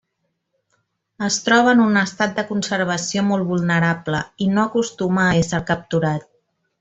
[1.27, 6.27] Es troba en un estat de conservació molt vulnerable i no acostuma a ésser capturat.